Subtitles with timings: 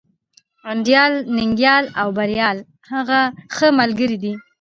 [0.71, 2.57] انديال، ننگيال او بريال
[3.55, 4.33] ښه ملگري دي.